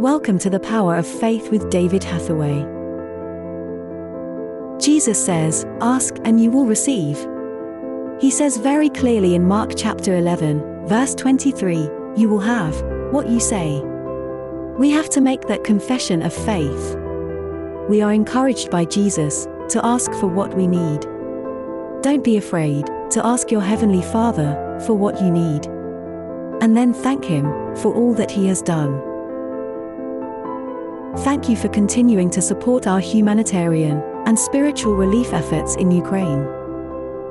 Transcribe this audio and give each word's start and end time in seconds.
Welcome 0.00 0.38
to 0.40 0.50
the 0.50 0.60
Power 0.60 0.94
of 0.96 1.06
Faith 1.06 1.50
with 1.50 1.70
David 1.70 2.04
Hathaway. 2.04 2.60
Jesus 4.78 5.24
says, 5.24 5.64
Ask 5.80 6.16
and 6.22 6.38
you 6.38 6.50
will 6.50 6.66
receive. 6.66 7.16
He 8.20 8.30
says 8.30 8.58
very 8.58 8.90
clearly 8.90 9.34
in 9.34 9.48
Mark 9.48 9.72
chapter 9.74 10.14
11, 10.18 10.86
verse 10.86 11.14
23, 11.14 11.88
You 12.14 12.28
will 12.28 12.40
have 12.40 12.78
what 13.10 13.26
you 13.30 13.40
say. 13.40 13.80
We 14.78 14.90
have 14.90 15.08
to 15.08 15.22
make 15.22 15.46
that 15.46 15.64
confession 15.64 16.20
of 16.20 16.34
faith. 16.34 16.94
We 17.88 18.02
are 18.02 18.12
encouraged 18.12 18.70
by 18.70 18.84
Jesus 18.84 19.48
to 19.70 19.80
ask 19.82 20.12
for 20.12 20.26
what 20.26 20.54
we 20.54 20.66
need. 20.66 21.00
Don't 22.02 22.22
be 22.22 22.36
afraid 22.36 22.84
to 23.12 23.24
ask 23.24 23.50
your 23.50 23.62
Heavenly 23.62 24.02
Father 24.02 24.78
for 24.84 24.92
what 24.92 25.22
you 25.22 25.30
need. 25.30 25.64
And 26.62 26.76
then 26.76 26.92
thank 26.92 27.24
Him 27.24 27.44
for 27.76 27.94
all 27.94 28.12
that 28.12 28.30
He 28.30 28.46
has 28.48 28.60
done. 28.60 29.15
Thank 31.20 31.48
you 31.48 31.56
for 31.56 31.68
continuing 31.68 32.28
to 32.30 32.42
support 32.42 32.86
our 32.86 33.00
humanitarian 33.00 34.02
and 34.26 34.38
spiritual 34.38 34.96
relief 34.96 35.32
efforts 35.32 35.74
in 35.76 35.90
Ukraine. 35.90 36.46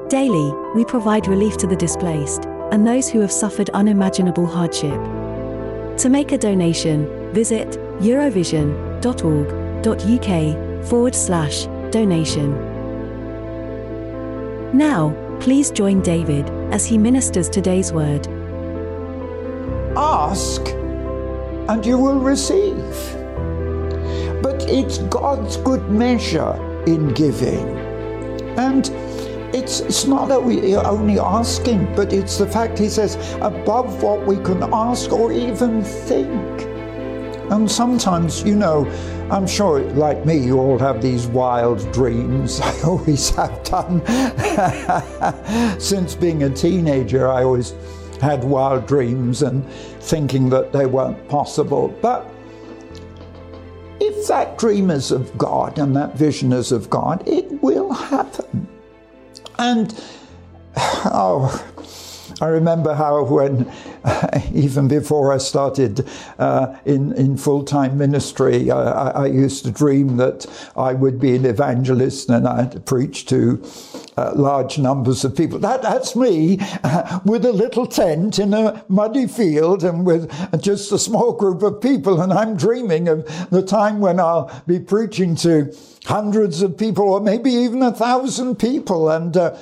Daily, 0.09 0.52
we 0.73 0.84
provide 0.85 1.27
relief 1.27 1.58
to 1.58 1.67
the 1.67 1.75
displaced 1.75 2.45
and 2.71 2.85
those 2.85 3.08
who 3.08 3.21
have 3.21 3.31
suffered 3.31 3.70
unimaginable 3.70 4.48
hardship. 4.48 4.99
To 5.99 6.09
make 6.09 6.31
a 6.31 6.38
donation, 6.38 7.31
visit 7.31 7.67
eurovision.org.uk 7.99 10.86
forward 10.86 11.16
slash 11.16 11.66
donation. 11.91 12.52
Now, 14.75 15.13
please 15.39 15.70
join 15.70 16.02
David 16.02 16.49
as 16.73 16.88
he 16.88 16.97
ministers 16.97 17.49
today's 17.49 17.94
word. 17.94 18.27
Ask 19.95 20.61
and 21.70 21.86
you 21.86 21.99
will 21.99 22.20
receive. 22.20 23.25
But 24.41 24.64
it's 24.69 25.00
God's 25.09 25.58
good 25.58 25.89
measure 25.89 26.53
in 26.86 27.14
giving. 27.14 27.78
And 28.58 28.89
it's, 29.53 29.80
it's 29.80 30.05
not 30.05 30.27
that 30.30 30.44
we 30.44 30.75
are 30.75 30.86
only 30.86 31.19
asking, 31.19 31.94
but 31.95 32.11
it's 32.11 32.38
the 32.38 32.47
fact 32.47 32.77
he 32.77 32.89
says, 32.89 33.16
above 33.42 34.03
what 34.03 34.25
we 34.25 34.38
can 34.38 34.64
ask 34.73 35.11
or 35.11 35.31
even 35.31 35.83
think. 35.83 36.61
And 37.52 37.69
sometimes, 37.69 38.44
you 38.44 38.55
know, 38.55 38.86
I'm 39.31 39.47
sure, 39.47 39.80
like 39.94 40.25
me, 40.25 40.38
you 40.38 40.59
all 40.59 40.80
have 40.80 41.02
these 41.02 41.27
wild 41.27 41.92
dreams. 41.92 42.59
I 42.64 42.81
always 42.81 43.30
have 43.31 43.64
done. 43.64 44.05
Since 45.80 46.16
being 46.16 46.44
a 46.44 46.49
teenager, 46.49 47.27
I 47.27 47.44
always 47.44 47.73
had 48.22 48.44
wild 48.44 48.88
dreams 48.88 49.42
and 49.42 49.67
thinking 50.02 50.49
that 50.49 50.73
they 50.73 50.86
weren't 50.86 51.27
possible. 51.27 51.89
But 52.02 52.30
if 54.16 54.27
that 54.27 54.58
dream 54.58 54.89
is 54.89 55.11
of 55.11 55.38
God 55.38 55.77
and 55.77 55.95
that 55.95 56.16
vision 56.16 56.53
is 56.53 56.71
of 56.71 56.89
God, 56.89 57.27
it 57.27 57.61
will 57.61 57.91
happen. 57.91 58.67
And, 59.59 59.94
oh, 60.77 61.63
I 62.41 62.47
remember 62.47 62.93
how 62.93 63.23
when, 63.23 63.71
even 64.53 64.88
before 64.88 65.31
I 65.31 65.38
started 65.38 66.08
uh, 66.38 66.77
in, 66.86 67.13
in 67.13 67.38
full 67.38 67.63
time 67.63 67.97
ministry, 67.97 68.71
uh, 68.71 68.77
I, 68.77 69.23
I, 69.23 69.25
used 69.27 69.63
to 69.66 69.71
dream 69.71 70.17
that 70.17 70.45
I 70.75 70.93
would 70.93 71.19
be 71.19 71.36
an 71.36 71.45
evangelist 71.45 72.30
and 72.30 72.47
I'd 72.47 72.86
preach 72.86 73.25
to 73.27 73.63
uh, 74.17 74.31
large 74.35 74.77
numbers 74.77 75.23
of 75.25 75.35
people. 75.35 75.59
That, 75.59 75.81
that's 75.81 76.16
me 76.16 76.58
uh, 76.83 77.19
with 77.25 77.45
a 77.45 77.53
little 77.53 77.85
tent 77.85 78.39
in 78.39 78.53
a 78.53 78.83
muddy 78.88 79.27
field 79.27 79.83
and 79.83 80.05
with 80.05 80.31
just 80.61 80.91
a 80.91 80.99
small 80.99 81.33
group 81.33 81.61
of 81.63 81.81
people. 81.81 82.21
And 82.21 82.31
I'm 82.31 82.55
dreaming 82.55 83.08
of 83.08 83.49
the 83.49 83.61
time 83.61 83.99
when 83.99 84.19
I'll 84.19 84.52
be 84.67 84.80
preaching 84.80 85.36
to 85.38 85.75
hundreds 86.05 86.61
of 86.61 86.77
people 86.77 87.09
or 87.09 87.21
maybe 87.21 87.52
even 87.52 87.81
a 87.81 87.91
thousand 87.91 88.55
people. 88.58 89.09
And 89.09 89.36
uh, 89.36 89.58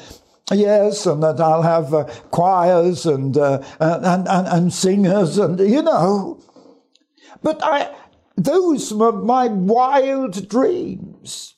Yes, 0.51 1.05
and 1.05 1.23
that 1.23 1.39
I'll 1.39 1.61
have 1.61 1.93
uh, 1.93 2.03
choirs 2.29 3.05
and, 3.05 3.37
uh, 3.37 3.63
and, 3.79 4.27
and, 4.27 4.47
and 4.47 4.73
singers 4.73 5.37
and, 5.37 5.57
you 5.59 5.81
know. 5.81 6.41
But 7.41 7.63
I, 7.63 7.95
those 8.35 8.93
were 8.93 9.13
my 9.13 9.47
wild 9.47 10.49
dreams. 10.49 11.52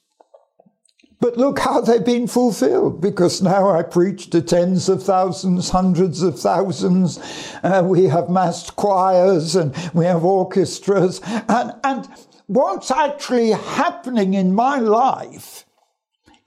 But 1.26 1.38
look 1.38 1.58
how 1.58 1.82
they've 1.82 2.06
been 2.06 2.28
fulfilled 2.28 3.02
because 3.02 3.42
now 3.42 3.72
I 3.72 3.82
preach 3.82 4.30
to 4.30 4.44
tens 4.44 4.88
of 4.88 5.02
thousands, 5.02 5.72
hundreds 5.72 6.22
of 6.22 6.40
thousands. 6.40 7.18
Uh, 7.64 7.82
we 7.84 8.04
have 8.04 8.30
massed 8.30 8.76
choirs 8.76 9.56
and 9.56 9.76
we 9.96 10.06
have 10.06 10.24
orchestras. 10.24 11.22
And, 11.26 11.74
and 11.84 12.08
what's 12.46 12.92
actually 12.92 13.54
happening 13.54 14.36
in 14.36 14.54
my 14.54 14.78
life 14.78 15.66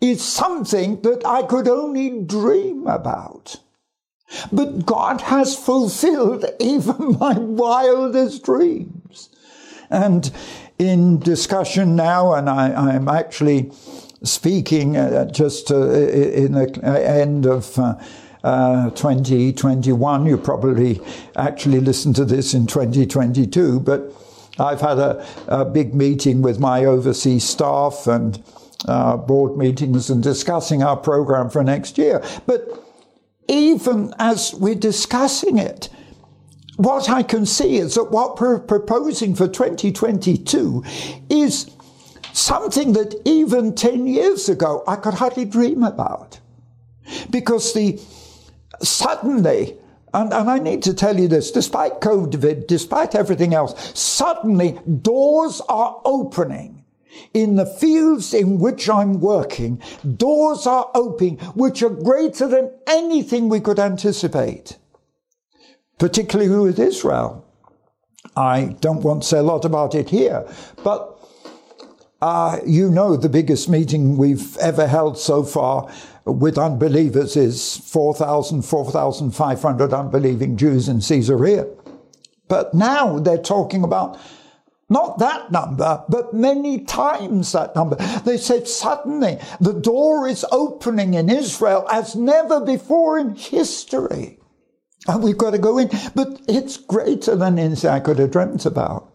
is 0.00 0.22
something 0.22 1.02
that 1.02 1.26
I 1.26 1.42
could 1.42 1.66
only 1.66 2.22
dream 2.22 2.86
about. 2.86 3.56
But 4.52 4.86
God 4.86 5.22
has 5.22 5.56
fulfilled 5.56 6.44
even 6.60 7.18
my 7.18 7.36
wildest 7.36 8.44
dreams. 8.44 9.28
And 9.90 10.30
in 10.78 11.18
discussion 11.18 11.96
now, 11.96 12.34
and 12.34 12.48
I, 12.48 12.94
am 12.94 13.08
actually 13.08 13.72
speaking 14.22 14.96
uh, 14.96 15.24
just 15.30 15.70
uh, 15.70 15.90
in 15.90 16.52
the 16.52 16.80
end 16.84 17.46
of 17.46 17.78
uh, 17.78 17.94
uh, 18.44 18.90
2021. 18.90 20.26
You 20.26 20.38
probably 20.38 21.00
actually 21.36 21.80
listened 21.80 22.16
to 22.16 22.24
this 22.24 22.54
in 22.54 22.66
2022, 22.66 23.80
but 23.80 24.12
I've 24.58 24.80
had 24.80 24.98
a, 24.98 25.26
a 25.46 25.64
big 25.64 25.94
meeting 25.94 26.42
with 26.42 26.58
my 26.58 26.84
overseas 26.84 27.44
staff 27.44 28.06
and 28.06 28.42
uh, 28.86 29.16
board 29.16 29.56
meetings 29.56 30.10
and 30.10 30.22
discussing 30.22 30.82
our 30.82 30.96
program 30.96 31.50
for 31.50 31.62
next 31.64 31.98
year. 31.98 32.22
But 32.46 32.84
even 33.48 34.14
as 34.18 34.54
we're 34.54 34.74
discussing 34.74 35.58
it, 35.58 35.88
what 36.76 37.10
I 37.10 37.24
can 37.24 37.44
see 37.44 37.78
is 37.78 37.94
that 37.96 38.12
what 38.12 38.40
we're 38.40 38.60
proposing 38.60 39.34
for 39.34 39.48
2022 39.48 40.84
is 41.28 41.70
something 42.38 42.92
that 42.92 43.14
even 43.24 43.74
10 43.74 44.06
years 44.06 44.48
ago 44.48 44.82
I 44.86 44.96
could 44.96 45.14
hardly 45.14 45.44
dream 45.44 45.82
about. 45.82 46.40
Because 47.30 47.72
the 47.72 48.00
suddenly, 48.82 49.76
and, 50.14 50.32
and 50.32 50.50
I 50.50 50.58
need 50.58 50.82
to 50.84 50.94
tell 50.94 51.18
you 51.18 51.28
this, 51.28 51.50
despite 51.50 52.00
COVID, 52.00 52.66
despite 52.66 53.14
everything 53.14 53.54
else, 53.54 53.98
suddenly 53.98 54.78
doors 55.02 55.60
are 55.68 56.00
opening 56.04 56.84
in 57.34 57.56
the 57.56 57.66
fields 57.66 58.32
in 58.34 58.58
which 58.58 58.88
I'm 58.88 59.20
working, 59.20 59.82
doors 60.16 60.66
are 60.66 60.90
opening 60.94 61.38
which 61.54 61.82
are 61.82 61.90
greater 61.90 62.46
than 62.46 62.70
anything 62.86 63.48
we 63.48 63.60
could 63.60 63.78
anticipate, 63.78 64.78
particularly 65.98 66.50
with 66.50 66.78
Israel. 66.78 67.44
I 68.36 68.76
don't 68.80 69.02
want 69.02 69.22
to 69.22 69.28
say 69.28 69.38
a 69.38 69.42
lot 69.42 69.64
about 69.64 69.94
it 69.94 70.10
here, 70.10 70.46
but 70.84 71.17
uh, 72.20 72.58
you 72.66 72.90
know 72.90 73.16
the 73.16 73.28
biggest 73.28 73.68
meeting 73.68 74.16
we've 74.16 74.56
ever 74.58 74.86
held 74.86 75.18
so 75.18 75.42
far 75.42 75.90
with 76.24 76.58
unbelievers 76.58 77.36
is 77.36 77.76
4,000, 77.76 78.62
4,500 78.62 79.92
unbelieving 79.92 80.56
Jews 80.56 80.88
in 80.88 81.00
Caesarea. 81.00 81.66
But 82.48 82.74
now 82.74 83.18
they're 83.18 83.38
talking 83.38 83.84
about 83.84 84.18
not 84.90 85.18
that 85.18 85.52
number, 85.52 86.02
but 86.08 86.32
many 86.32 86.80
times 86.80 87.52
that 87.52 87.76
number. 87.76 87.96
They 88.24 88.38
said 88.38 88.66
suddenly 88.66 89.38
the 89.60 89.74
door 89.74 90.26
is 90.26 90.46
opening 90.50 91.14
in 91.14 91.28
Israel 91.28 91.86
as 91.92 92.16
never 92.16 92.60
before 92.60 93.18
in 93.18 93.34
history. 93.34 94.38
And 95.06 95.22
we've 95.22 95.38
got 95.38 95.50
to 95.50 95.58
go 95.58 95.78
in. 95.78 95.90
But 96.14 96.40
it's 96.48 96.78
greater 96.78 97.36
than 97.36 97.58
anything 97.58 97.90
I 97.90 98.00
could 98.00 98.18
have 98.18 98.30
dreamt 98.30 98.64
about. 98.66 99.12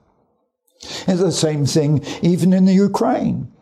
It's 1.07 1.21
the 1.21 1.31
same 1.31 1.65
thing 1.65 2.03
even 2.21 2.53
in 2.53 2.65
the 2.65 2.73
Ukraine. 2.73 3.53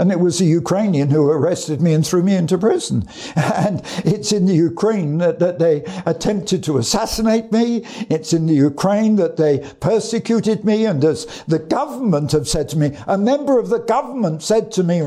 And 0.00 0.10
it 0.10 0.18
was 0.18 0.38
the 0.38 0.46
Ukrainian 0.46 1.10
who 1.10 1.30
arrested 1.30 1.82
me 1.82 1.92
and 1.92 2.06
threw 2.06 2.22
me 2.22 2.34
into 2.34 2.56
prison. 2.56 3.06
And 3.36 3.82
it's 4.02 4.32
in 4.32 4.46
the 4.46 4.54
Ukraine 4.54 5.18
that, 5.18 5.40
that 5.40 5.58
they 5.58 5.82
attempted 6.06 6.64
to 6.64 6.78
assassinate 6.78 7.52
me. 7.52 7.84
It's 8.08 8.32
in 8.32 8.46
the 8.46 8.54
Ukraine 8.54 9.16
that 9.16 9.36
they 9.36 9.58
persecuted 9.80 10.64
me. 10.64 10.86
And 10.86 11.04
as 11.04 11.26
the 11.46 11.58
government 11.58 12.32
have 12.32 12.48
said 12.48 12.70
to 12.70 12.78
me, 12.78 12.96
a 13.06 13.18
member 13.18 13.58
of 13.58 13.68
the 13.68 13.80
government 13.80 14.42
said 14.42 14.72
to 14.72 14.82
me, 14.82 15.02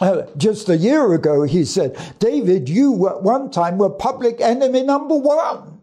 uh, 0.00 0.22
just 0.36 0.68
a 0.68 0.76
year 0.76 1.12
ago, 1.14 1.42
he 1.42 1.64
said, 1.64 1.98
David, 2.20 2.68
you 2.68 3.08
at 3.08 3.24
one 3.24 3.50
time 3.50 3.76
were 3.76 3.90
public 3.90 4.40
enemy 4.40 4.84
number 4.84 5.16
one 5.16 5.80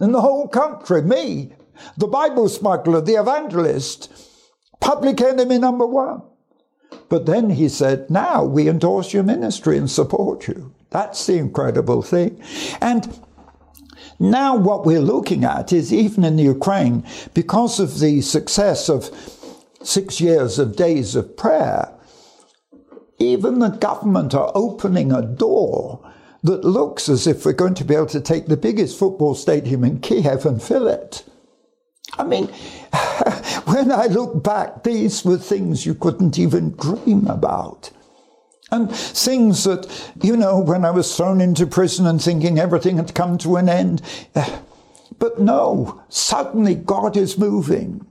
in 0.00 0.10
the 0.10 0.20
whole 0.20 0.48
country. 0.48 1.02
Me, 1.02 1.52
the 1.96 2.08
Bible 2.08 2.48
smuggler, 2.48 3.00
the 3.00 3.14
evangelist, 3.14 4.27
public 4.80 5.20
enemy 5.20 5.58
number 5.58 5.86
one. 5.86 6.22
But 7.08 7.26
then 7.26 7.50
he 7.50 7.68
said, 7.68 8.10
now 8.10 8.44
we 8.44 8.68
endorse 8.68 9.12
your 9.12 9.22
ministry 9.22 9.76
and 9.78 9.90
support 9.90 10.48
you. 10.48 10.74
That's 10.90 11.26
the 11.26 11.36
incredible 11.38 12.02
thing. 12.02 12.42
And 12.80 13.20
now 14.18 14.56
what 14.56 14.84
we're 14.84 15.00
looking 15.00 15.44
at 15.44 15.72
is 15.72 15.92
even 15.92 16.24
in 16.24 16.36
the 16.36 16.44
Ukraine, 16.44 17.04
because 17.34 17.78
of 17.78 18.00
the 18.00 18.20
success 18.20 18.88
of 18.88 19.10
six 19.82 20.20
years 20.20 20.58
of 20.58 20.76
days 20.76 21.14
of 21.14 21.36
prayer, 21.36 21.92
even 23.18 23.58
the 23.58 23.68
government 23.68 24.34
are 24.34 24.52
opening 24.54 25.12
a 25.12 25.22
door 25.22 26.00
that 26.42 26.64
looks 26.64 27.08
as 27.08 27.26
if 27.26 27.44
we're 27.44 27.52
going 27.52 27.74
to 27.74 27.84
be 27.84 27.94
able 27.94 28.06
to 28.06 28.20
take 28.20 28.46
the 28.46 28.56
biggest 28.56 28.98
football 28.98 29.34
stadium 29.34 29.84
in 29.84 30.00
Kiev 30.00 30.46
and 30.46 30.62
fill 30.62 30.86
it. 30.86 31.24
I 32.18 32.24
mean, 32.24 32.46
when 33.64 33.92
I 33.92 34.06
look 34.06 34.42
back, 34.42 34.82
these 34.82 35.24
were 35.24 35.38
things 35.38 35.86
you 35.86 35.94
couldn't 35.94 36.38
even 36.38 36.72
dream 36.72 37.26
about. 37.28 37.90
And 38.70 38.90
things 38.90 39.64
that, 39.64 40.12
you 40.22 40.36
know, 40.36 40.58
when 40.58 40.84
I 40.84 40.90
was 40.90 41.16
thrown 41.16 41.40
into 41.40 41.66
prison 41.66 42.06
and 42.06 42.20
thinking 42.20 42.58
everything 42.58 42.96
had 42.96 43.14
come 43.14 43.38
to 43.38 43.56
an 43.56 43.68
end. 43.68 44.02
But 45.18 45.40
no, 45.40 46.00
suddenly 46.08 46.76
God 46.76 47.16
is 47.16 47.38
moving. 47.38 48.06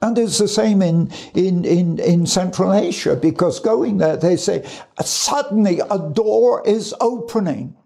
And 0.00 0.18
it's 0.18 0.38
the 0.38 0.48
same 0.48 0.82
in, 0.82 1.12
in, 1.34 1.64
in, 1.64 2.00
in 2.00 2.26
Central 2.26 2.72
Asia 2.72 3.14
because 3.14 3.60
going 3.60 3.98
there, 3.98 4.16
they 4.16 4.36
say, 4.36 4.68
suddenly 5.00 5.80
a 5.88 5.98
door 5.98 6.66
is 6.66 6.92
opening. 7.00 7.76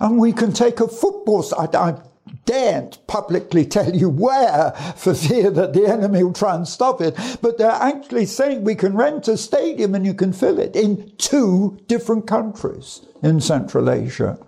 And 0.00 0.18
we 0.18 0.32
can 0.32 0.54
take 0.54 0.80
a 0.80 0.88
football. 0.88 1.44
I, 1.58 1.66
I 1.76 2.00
daren't 2.44 3.04
publicly 3.06 3.64
tell 3.64 3.94
you 3.94 4.08
where 4.08 4.72
for 4.96 5.14
fear 5.14 5.50
that 5.50 5.72
the 5.72 5.86
enemy 5.86 6.22
will 6.22 6.32
try 6.32 6.54
and 6.54 6.68
stop 6.68 7.00
it. 7.00 7.14
But 7.40 7.58
they're 7.58 7.70
actually 7.70 8.26
saying 8.26 8.64
we 8.64 8.74
can 8.74 8.96
rent 8.96 9.28
a 9.28 9.36
stadium 9.36 9.94
and 9.94 10.04
you 10.04 10.14
can 10.14 10.32
fill 10.32 10.58
it 10.58 10.76
in 10.76 11.12
two 11.16 11.78
different 11.86 12.26
countries 12.26 13.00
in 13.22 13.40
Central 13.40 13.90
Asia. 13.90 14.38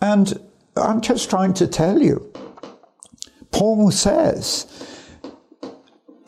And 0.00 0.40
I'm 0.76 1.00
just 1.00 1.30
trying 1.30 1.54
to 1.54 1.66
tell 1.66 2.02
you, 2.02 2.32
Paul 3.50 3.90
says, 3.90 4.66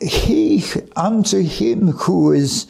he 0.01 0.63
unto 0.95 1.41
him 1.41 1.89
who 1.89 2.31
is 2.31 2.67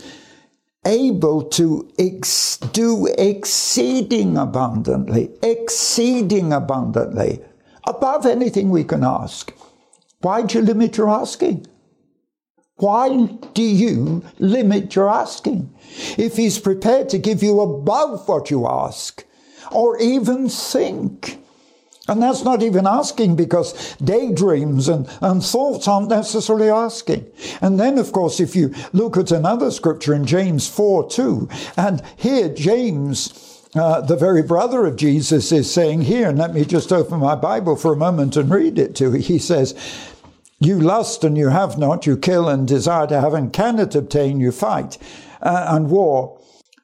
able 0.86 1.44
to 1.44 1.90
ex- 2.00 2.58
do 2.58 3.08
exceeding 3.18 4.38
abundantly, 4.38 5.30
exceeding 5.44 6.54
abundantly, 6.54 7.42
above 7.86 8.26
anything 8.26 8.70
we 8.70 8.84
can 8.84 9.04
ask. 9.04 9.54
Why 10.22 10.42
do 10.42 10.60
you 10.60 10.66
limit 10.66 10.98
your 10.98 11.10
asking? 11.10 11.68
Why 12.76 13.26
do 13.54 13.62
you 13.62 14.24
limit 14.40 14.96
your 14.96 15.10
asking? 15.10 15.74
If 16.18 16.38
he's 16.38 16.60
prepared 16.60 17.10
to 17.10 17.18
give 17.18 17.44
you 17.44 17.60
above 17.60 18.28
what 18.28 18.50
you 18.50 18.68
ask, 18.68 19.26
or 19.72 19.98
even 20.00 20.50
think, 20.50 21.40
and 22.10 22.22
that's 22.22 22.44
not 22.44 22.64
even 22.64 22.88
asking 22.88 23.36
because 23.36 23.96
daydreams 23.98 24.88
and, 24.88 25.08
and 25.22 25.44
thoughts 25.44 25.88
aren't 25.88 26.10
necessarily 26.10 26.70
asking. 26.70 27.26
And 27.62 27.80
then, 27.80 28.00
of 28.00 28.12
course, 28.12 28.40
if 28.40 28.56
you 28.56 28.74
look 28.94 29.16
at 29.16 29.32
another 29.32 29.70
scripture 29.70 30.14
in 30.14 30.26
James 30.26 30.68
4 30.68 31.10
2, 31.10 31.50
and 31.78 32.02
here 32.18 32.50
James, 32.50 33.64
uh, 33.76 34.02
the 34.02 34.16
very 34.16 34.42
brother 34.42 34.88
of 34.88 34.96
Jesus, 34.96 35.52
is 35.52 35.72
saying 35.72 36.02
here, 36.02 36.30
and 36.30 36.38
let 36.38 36.54
me 36.54 36.66
just 36.66 36.92
open 36.92 37.20
my 37.20 37.36
Bible 37.36 37.76
for 37.76 37.94
a 37.94 37.98
moment 37.98 38.36
and 38.36 38.50
read 38.50 38.80
it 38.80 38.96
to 38.96 39.12
you. 39.12 39.20
He 39.20 39.38
says, 39.38 39.76
You 40.60 40.80
lust 40.80 41.24
and 41.24 41.38
you 41.38 41.50
have 41.50 41.78
not, 41.78 42.08
you 42.08 42.18
kill 42.18 42.50
and 42.50 42.68
desire 42.68 43.06
to 43.08 43.22
have 43.22 43.36
and 43.36 43.54
cannot 43.54 43.94
obtain, 43.94 44.40
you 44.40 44.52
fight 44.52 44.98
uh, 45.42 45.68
and 45.70 45.90
war. 45.92 46.40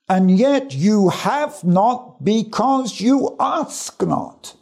And 0.08 0.38
yet 0.38 0.74
you 0.76 1.10
have 1.10 1.64
not 1.64 2.24
because 2.24 3.02
you 3.02 3.36
ask 3.40 4.00
not. 4.04 4.54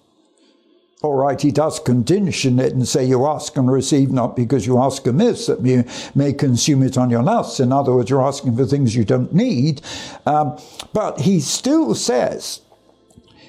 All 1.03 1.15
right, 1.15 1.39
he 1.39 1.51
does 1.51 1.79
condition 1.79 2.59
it 2.59 2.71
and 2.71 2.87
say 2.87 3.03
you 3.03 3.25
ask 3.27 3.57
and 3.57 3.69
receive 3.69 4.09
not 4.09 4.37
because 4.37 4.65
you 4.65 4.79
ask 4.79 5.05
amiss 5.05 5.47
that 5.47 5.59
you 5.61 5.83
may 6.15 6.31
consume 6.31 6.81
it 6.81 6.97
on 6.97 7.09
your 7.09 7.21
lusts. 7.21 7.59
In 7.59 7.73
other 7.73 7.93
words, 7.93 8.09
you're 8.09 8.25
asking 8.25 8.55
for 8.55 8.65
things 8.65 8.95
you 8.95 9.03
don't 9.03 9.33
need. 9.33 9.81
Um, 10.25 10.57
but 10.93 11.19
he 11.19 11.41
still 11.41 11.93
says 11.93 12.61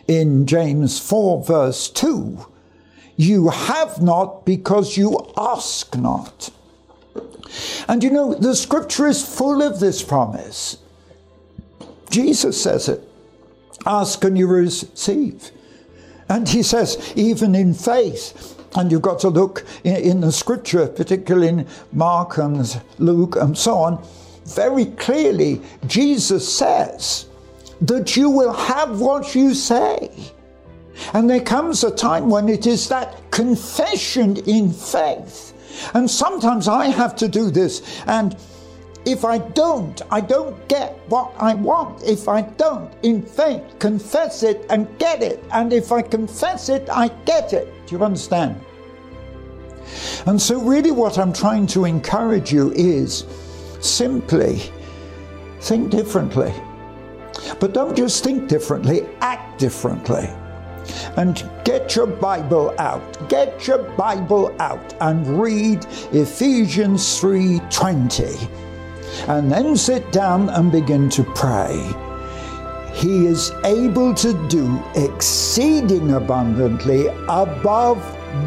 in 0.08 0.48
James 0.48 0.98
4 0.98 1.44
verse 1.44 1.88
2, 1.90 2.44
you 3.16 3.50
have 3.50 4.02
not 4.02 4.44
because 4.44 4.96
you 4.96 5.16
ask 5.36 5.96
not. 5.96 6.50
And 7.86 8.02
you 8.02 8.10
know, 8.10 8.34
the 8.34 8.56
scripture 8.56 9.06
is 9.06 9.24
full 9.24 9.62
of 9.62 9.78
this 9.78 10.02
promise. 10.02 10.78
Jesus 12.10 12.60
says 12.60 12.88
it. 12.88 13.08
Ask 13.86 14.24
and 14.24 14.36
you 14.36 14.48
receive. 14.48 15.52
And 16.34 16.48
he 16.48 16.64
says, 16.64 17.12
even 17.14 17.54
in 17.54 17.72
faith, 17.74 18.60
and 18.74 18.90
you've 18.90 19.02
got 19.02 19.20
to 19.20 19.28
look 19.28 19.64
in, 19.84 19.94
in, 19.94 20.20
the 20.20 20.32
scripture, 20.32 20.88
particularly 20.88 21.46
in 21.46 21.66
Mark 21.92 22.38
and 22.38 22.82
Luke 22.98 23.36
and 23.36 23.56
so 23.56 23.76
on, 23.76 24.04
very 24.44 24.86
clearly, 24.86 25.62
Jesus 25.86 26.52
says 26.52 27.26
that 27.82 28.16
you 28.16 28.30
will 28.30 28.52
have 28.52 29.00
what 29.00 29.36
you 29.36 29.54
say. 29.54 30.10
And 31.12 31.30
there 31.30 31.40
comes 31.40 31.84
a 31.84 31.90
time 31.92 32.28
when 32.28 32.48
it 32.48 32.66
is 32.66 32.88
that 32.88 33.30
confession 33.30 34.36
in 34.38 34.72
faith. 34.72 35.52
And 35.94 36.10
sometimes 36.10 36.66
I 36.66 36.86
have 36.86 37.14
to 37.16 37.28
do 37.28 37.48
this. 37.48 38.02
And 38.08 38.36
if 39.06 39.24
I 39.24 39.38
don't, 39.38 40.00
I 40.10 40.20
don't 40.20 40.66
get 40.68 40.98
what 41.08 41.32
I 41.38 41.54
want. 41.54 42.02
If 42.04 42.26
I 42.28 42.42
don't, 42.42 42.92
in 43.02 43.22
faith, 43.22 43.62
confess 43.78 44.42
it 44.42 44.64
and 44.70 44.88
get 44.98 45.22
it. 45.22 45.44
And 45.52 45.72
if 45.72 45.92
I 45.92 46.00
confess 46.00 46.68
it, 46.70 46.88
I 46.90 47.08
get 47.26 47.52
it. 47.52 47.72
Do 47.86 47.96
you 47.96 48.04
understand? 48.04 48.58
And 50.26 50.40
so, 50.40 50.58
really, 50.60 50.90
what 50.90 51.18
I'm 51.18 51.32
trying 51.32 51.66
to 51.68 51.84
encourage 51.84 52.50
you 52.50 52.72
is 52.72 53.26
simply 53.80 54.62
think 55.60 55.90
differently. 55.90 56.52
But 57.60 57.74
don't 57.74 57.94
just 57.94 58.24
think 58.24 58.48
differently, 58.48 59.06
act 59.20 59.58
differently. 59.58 60.30
And 61.16 61.48
get 61.64 61.94
your 61.94 62.06
Bible 62.06 62.74
out. 62.78 63.28
Get 63.28 63.66
your 63.66 63.82
Bible 63.96 64.54
out 64.58 64.94
and 65.00 65.40
read 65.40 65.84
Ephesians 66.12 67.20
3:20 67.20 68.48
and 69.28 69.50
then 69.50 69.76
sit 69.76 70.12
down 70.12 70.50
and 70.50 70.70
begin 70.70 71.08
to 71.10 71.24
pray. 71.34 71.92
He 72.92 73.26
is 73.26 73.50
able 73.64 74.14
to 74.14 74.48
do 74.48 74.82
exceeding 74.94 76.12
abundantly 76.12 77.08
above 77.28 77.98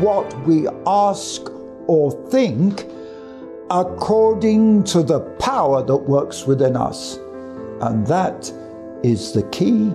what 0.01 0.33
we 0.47 0.67
ask 0.85 1.41
or 1.87 2.11
think 2.29 2.85
according 3.69 4.83
to 4.85 5.03
the 5.03 5.19
power 5.39 5.83
that 5.83 5.97
works 5.97 6.45
within 6.45 6.77
us. 6.77 7.17
And 7.81 8.07
that 8.07 8.51
is 9.03 9.33
the 9.33 9.43
key. 9.49 9.93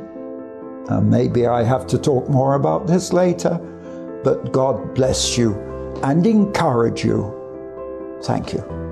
And 0.88 1.08
maybe 1.10 1.46
I 1.46 1.62
have 1.62 1.86
to 1.88 1.98
talk 1.98 2.28
more 2.28 2.54
about 2.54 2.86
this 2.86 3.12
later, 3.12 3.58
but 4.22 4.52
God 4.52 4.94
bless 4.94 5.38
you 5.38 5.54
and 6.02 6.26
encourage 6.26 7.04
you. 7.04 8.18
Thank 8.22 8.52
you. 8.52 8.91